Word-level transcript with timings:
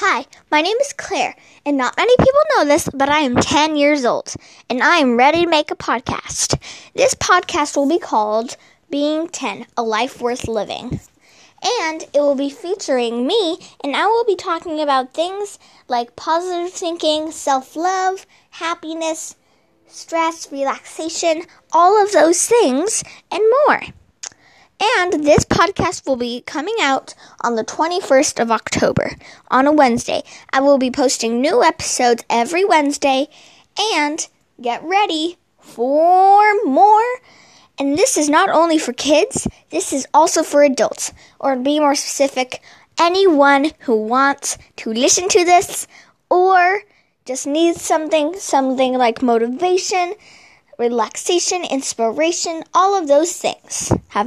Hi, 0.00 0.26
my 0.50 0.60
name 0.60 0.76
is 0.82 0.92
Claire, 0.92 1.34
and 1.64 1.78
not 1.78 1.96
many 1.96 2.14
people 2.18 2.40
know 2.50 2.66
this, 2.66 2.86
but 2.92 3.08
I 3.08 3.20
am 3.20 3.34
10 3.34 3.76
years 3.76 4.04
old, 4.04 4.34
and 4.68 4.82
I 4.82 4.98
am 4.98 5.16
ready 5.16 5.44
to 5.44 5.48
make 5.48 5.70
a 5.70 5.74
podcast. 5.74 6.60
This 6.94 7.14
podcast 7.14 7.78
will 7.78 7.88
be 7.88 7.98
called 7.98 8.58
Being 8.90 9.26
10 9.26 9.64
A 9.74 9.82
Life 9.82 10.20
Worth 10.20 10.48
Living. 10.48 11.00
And 11.80 12.02
it 12.02 12.20
will 12.20 12.34
be 12.34 12.50
featuring 12.50 13.26
me, 13.26 13.56
and 13.82 13.96
I 13.96 14.04
will 14.04 14.26
be 14.26 14.36
talking 14.36 14.80
about 14.80 15.14
things 15.14 15.58
like 15.88 16.14
positive 16.14 16.74
thinking, 16.74 17.30
self 17.30 17.74
love, 17.74 18.26
happiness, 18.50 19.34
stress, 19.86 20.52
relaxation, 20.52 21.44
all 21.72 22.04
of 22.04 22.12
those 22.12 22.46
things, 22.46 23.02
and 23.32 23.42
more. 23.66 23.80
And 24.80 25.24
this 25.24 25.44
podcast 25.44 26.06
will 26.06 26.16
be 26.16 26.42
coming 26.42 26.76
out 26.80 27.14
on 27.40 27.54
the 27.54 27.64
21st 27.64 28.40
of 28.40 28.50
October 28.50 29.12
on 29.48 29.66
a 29.66 29.72
Wednesday. 29.72 30.22
I 30.52 30.60
will 30.60 30.78
be 30.78 30.90
posting 30.90 31.40
new 31.40 31.62
episodes 31.62 32.24
every 32.28 32.64
Wednesday 32.64 33.28
and 33.94 34.26
get 34.60 34.82
ready 34.84 35.38
for 35.58 36.42
more. 36.64 37.20
And 37.78 37.96
this 37.96 38.16
is 38.16 38.28
not 38.28 38.48
only 38.48 38.78
for 38.78 38.92
kids, 38.92 39.46
this 39.70 39.92
is 39.92 40.06
also 40.14 40.42
for 40.42 40.62
adults, 40.62 41.12
or 41.38 41.54
to 41.54 41.60
be 41.60 41.78
more 41.78 41.94
specific, 41.94 42.62
anyone 42.98 43.72
who 43.80 44.02
wants 44.02 44.56
to 44.76 44.92
listen 44.92 45.28
to 45.28 45.44
this 45.44 45.86
or 46.30 46.82
just 47.26 47.46
needs 47.46 47.82
something, 47.82 48.34
something 48.38 48.94
like 48.94 49.20
motivation, 49.20 50.14
relaxation, 50.78 51.64
inspiration, 51.64 52.62
all 52.72 52.96
of 52.96 53.08
those 53.08 53.32
things. 53.36 53.92
Have 54.08 54.24